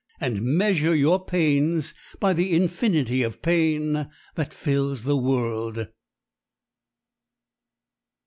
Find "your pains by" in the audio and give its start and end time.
0.95-2.33